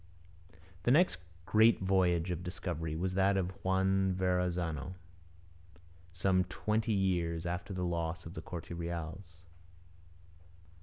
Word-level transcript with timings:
The 0.81 0.89
next 0.89 1.19
great 1.45 1.79
voyage 1.79 2.31
of 2.31 2.41
discovery 2.41 2.95
was 2.95 3.13
that 3.13 3.37
of 3.37 3.51
Juan 3.63 4.15
Verrazano, 4.15 4.95
some 6.11 6.43
twenty 6.45 6.91
years 6.91 7.45
after 7.45 7.71
the 7.71 7.85
loss 7.85 8.25
of 8.25 8.33
the 8.33 8.41
Corte 8.41 8.71
Reals. 8.71 9.41